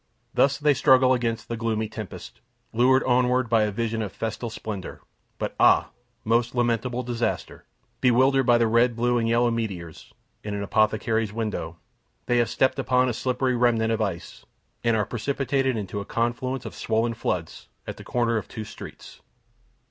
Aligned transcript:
Thus 0.33 0.57
they 0.57 0.73
struggle 0.73 1.13
against 1.13 1.47
the 1.47 1.55
gloomy 1.55 1.87
tempest, 1.87 2.41
lured 2.73 3.03
onward 3.03 3.49
by 3.49 3.61
a 3.65 3.71
vision 3.71 4.01
of 4.01 4.11
festal 4.11 4.49
splendor. 4.49 5.01
But, 5.37 5.53
ah! 5.59 5.89
a 5.89 6.27
most 6.27 6.55
lamentable 6.55 7.03
disaster. 7.03 7.65
Bewildered 8.01 8.47
by 8.47 8.57
the 8.57 8.65
red, 8.65 8.95
blue, 8.95 9.19
and 9.19 9.29
yellow 9.29 9.51
meteors, 9.51 10.11
in 10.43 10.55
an 10.55 10.63
apothecary's 10.63 11.31
window, 11.33 11.77
they 12.25 12.37
have 12.39 12.49
stepped 12.49 12.79
upon 12.79 13.09
a 13.09 13.13
slippery 13.13 13.55
remnant 13.55 13.91
of 13.93 14.01
ice, 14.01 14.43
and 14.83 14.97
are 14.97 15.05
precipitated 15.05 15.77
into 15.77 15.99
a 15.99 16.03
confluence 16.05 16.65
of 16.65 16.73
swollen 16.73 17.13
floods, 17.13 17.67
at 17.85 17.97
the 17.97 18.03
corner 18.03 18.37
of 18.37 18.47
two 18.47 18.63
streets. 18.63 19.21